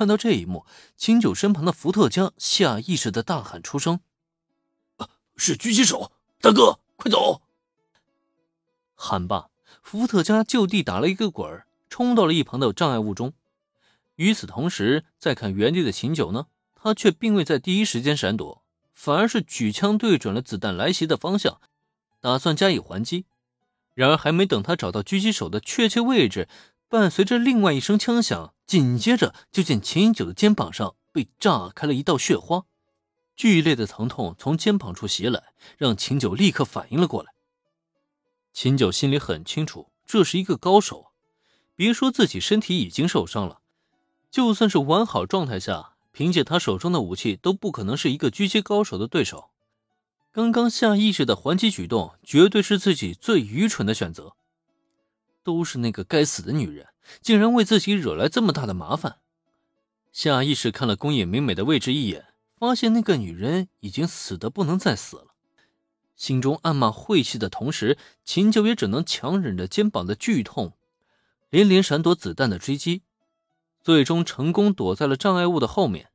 [0.00, 0.64] 看到这一幕，
[0.96, 4.00] 秦九身旁的伏特加下意识的大喊出声
[5.36, 7.42] ：“是狙击手，大哥，快走！”
[8.96, 9.50] 喊罢，
[9.82, 13.34] 伏特加就地打了一个滚儿，冲到了一旁的障碍物中。
[14.16, 18.64] 与此同时，再看原地的秦九呢，他却并未在第一时间闪躲，
[18.94, 21.60] 反而是举枪对准了子弹来袭的方向，
[22.22, 23.26] 打算加以还击。
[23.92, 26.48] 然而，还没等他找到狙击手的确切位置，
[26.90, 32.64] 伴随着另外一声枪响，紧接着就见秦九的肩膀上被炸开了一道血花，
[33.36, 37.32] 剧烈的疼痛从肩膀处袭来，让秦九立刻反应了过来。
[38.52, 41.12] 秦九心里很清楚，这是一个高手，
[41.76, 43.60] 别说自己身体已经受伤了，
[44.28, 49.50] 就算是完好状态下，凭借他手中的武器，都不可能是一个狙击高手的对手。
[50.32, 54.34] 刚刚下意识的还击举动，绝对是自己最愚蠢的选择。
[55.42, 56.86] 都是那个该死的女人，
[57.20, 59.18] 竟然为自己惹来这么大的麻烦。
[60.12, 65.28] 下意识看了宫野美美的位置一眼，发现那个女人已经死的不能再死了，
[66.16, 70.72] 心中暗骂晦气的同时，秦九也只能强忍着肩膀的剧痛，
[71.48, 73.02] 连连闪躲子弹的追击，
[73.80, 76.10] 最终成功躲在了障碍物的后面。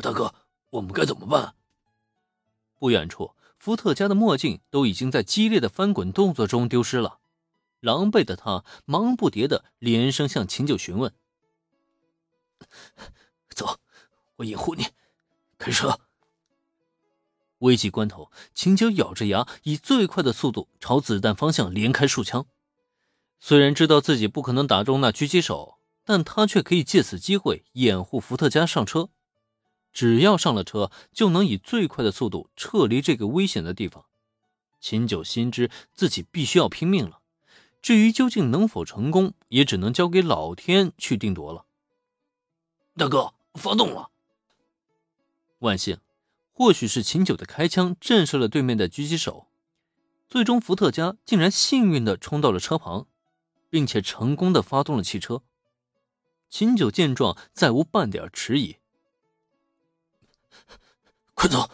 [0.00, 0.32] 大哥，
[0.70, 1.54] 我们该怎么办？
[2.78, 7.17] 不远处，伏特加的墨镜都已经在激烈的翻滚动作中丢失了。
[7.80, 11.12] 狼狈的他忙不迭的连声向秦九询问
[13.54, 13.78] ：“走，
[14.36, 14.86] 我掩护你，
[15.58, 16.00] 开车。”
[17.58, 22.46] 危急关头，秦九咬着牙，以最快的速度朝子弹方向连开数枪。
[23.40, 29.10] 虽然知道自己不可能打中那狙击手，但他却可以借此机会掩护伏特加上车。
[29.92, 34.04] 只要上了车，就能以最快的速度撤离这个危险的地方。
[34.80, 37.17] 秦九心知自己必须要拼命了，
[37.80, 41.64] 至于究竟能否成功，也只能交给老天去定夺了。
[42.96, 44.10] 大哥，发动了！
[45.60, 45.98] 万幸，
[46.52, 49.46] 或许是秦九的开枪震慑了对面的狙击手，
[50.28, 53.06] 最终伏特加竟然幸运的冲到了车旁，
[53.70, 55.42] 并且成功的发动了汽车。
[56.50, 58.76] 秦九见状，再无半点迟疑。
[61.34, 61.70] 快走！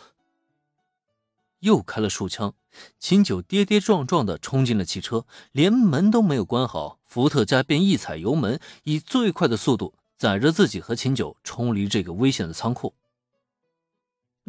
[1.60, 2.54] 又开了数枪，
[2.98, 12.94] 秦九跌跌撞撞的冲进了汽车，连门都没有关好，伏特加便一踩油门，以最快的速度载着自己和秦九冲离这个危险的仓库。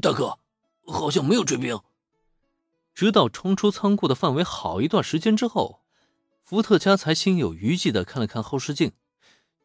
[0.02, 0.40] 大哥，
[0.86, 1.80] 好像没有追兵。
[2.94, 5.82] 直到冲出仓库的范围好一段时间之后，
[6.44, 8.94] 伏特加才心有余悸的看了看后视镜，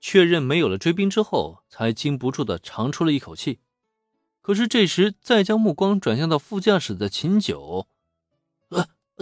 [0.01, 3.61] 确认没有了追兵之后，才禁不住的长出了一口气。
[4.41, 7.87] 可是这时，再将目光转向到副驾驶的秦九，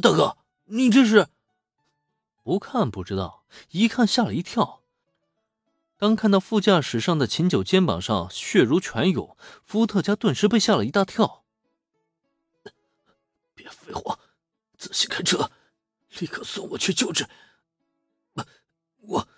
[0.01, 0.37] 大哥，
[0.67, 1.29] 你这是？
[2.43, 4.83] 不看不知道，一看吓了一跳。
[5.97, 11.45] 当看到副驾驶上的秦九肩膀上血如泉涌，伏特加顿时被吓了一大跳。
[13.55, 14.21] 别废话，
[14.77, 15.51] 仔细开车，
[16.21, 17.29] 立刻送我去救治。
[19.01, 19.29] 我，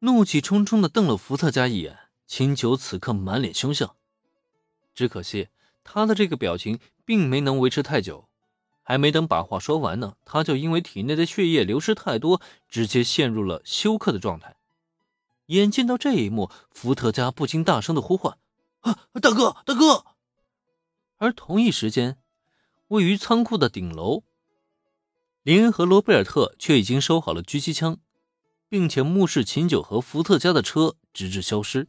[0.00, 2.00] 怒气冲冲的瞪了伏特加一眼。
[2.26, 3.94] 秦九此刻满脸凶相，
[4.92, 5.48] 只可惜
[5.84, 8.28] 他的这个表情并没能维持太久，
[8.88, 14.54] 还没等把话说完呢，他就因为体内的血液流失太多，直接陷入了休克的状态。
[15.46, 18.38] 眼见到这一幕，伏特加不禁大声的呼唤
[18.82, 20.04] ：“啊，大哥，大哥！”
[21.18, 22.16] 而同一时间，
[22.86, 24.22] 位于仓库的顶楼，
[25.42, 27.98] 林恩和罗贝尔特却已经收好了狙击枪，
[28.68, 31.88] 并且目视秦九和伏特加的车直至消失。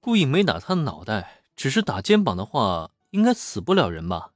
[0.00, 4.32] 故意没打他的脑袋，只是打肩膀的话，应该死不了人吧？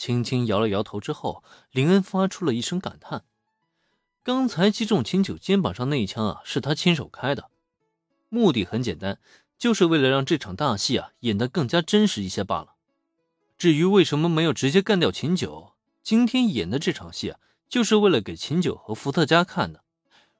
[0.00, 3.22] 轻轻摇了摇头之后，林恩发出了一声感叹
[4.24, 7.50] ：“刚才击中秦九肩膀上那一枪啊，是他亲手开的，
[8.30, 9.18] 目的很简单，
[9.58, 12.76] 就是为了让这场大戏啊演得更加真实一些罢了。
[13.58, 17.38] 至于为什么没有直接干掉秦九，今天演的这场戏啊，
[17.68, 19.84] 就是为了给秦九和伏特加看的。”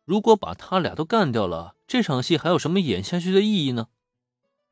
[0.06, 3.88] 如果把他俩都干掉了，这场戏还有什么演下去的意义呢？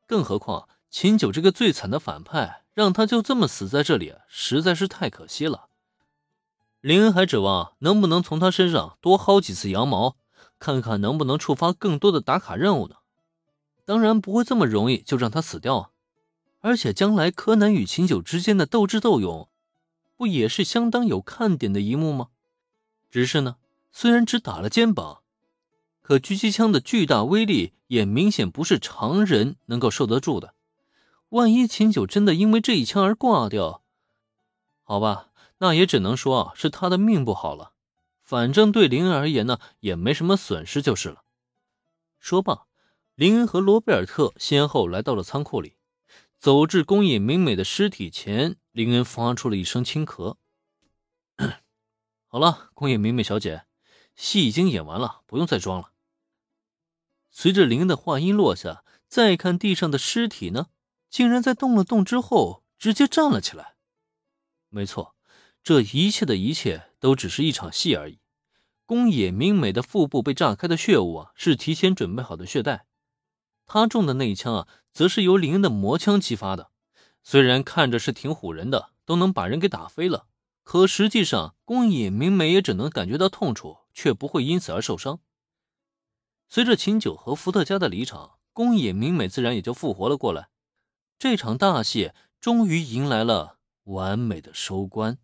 [0.07, 5.67] 更何况秦九这个最惨的反派，让他就这么死在这里，实在是太可惜了。
[6.79, 10.15] 林恩还指望能不能从他身上多薅几次羊毛，
[10.59, 12.95] 看看能不能触发更多的打卡任务呢？
[13.83, 15.89] 当然不会这么容易就让他死掉啊！
[16.61, 19.49] 而且将来柯南与秦九之间的斗智斗勇，
[20.15, 22.29] 不也是相当有看点的一幕吗？
[23.11, 23.57] 只是呢，
[23.91, 25.19] 虽然只打了肩膀。
[26.01, 30.53] 可狙击枪的巨大威力也明显不是常人能够受得住的。
[31.29, 33.83] 万一秦九真的因为这一枪而挂掉，
[34.83, 35.29] 好吧，
[35.59, 37.73] 那也只能说是他的命不好了。
[38.23, 41.23] 反正对林恩而言呢，也没什么损失就是了。
[42.19, 42.65] 说罢，
[43.15, 45.75] 林恩和罗贝尔特先后来到了仓库里，
[46.37, 50.37] 走至宫野明美的尸体前，林恩发出了一声轻咳。
[52.27, 53.65] 好了，宫野明美小姐，
[54.15, 55.91] 戏已经演完了，不用再装了。
[57.29, 60.67] 随着林恩的话音落下，再看地上的尸体呢，
[61.09, 63.75] 竟然在动了动之后直接站了起来。
[64.69, 65.15] 没错，
[65.63, 68.19] 这一切的一切都只是一场戏而已。
[68.85, 72.85] 宫野明美的腹部被炸开的血雾啊，是提前准备好的血袋；
[73.65, 76.71] 他中的那一枪啊，则是由林恩的魔枪激发的。
[77.21, 80.27] 虽然看着是挺唬人的，都能把人给打飞了。
[80.63, 85.19] 可实际上，宫野明美也只能感觉到痛楚，却不会因此而受伤。
[86.47, 90.49] 随着秦九和伏特加的离场，宫野明美自然也就复活了过来。
[91.19, 95.17] 这场大戏终于迎来了完美的收官。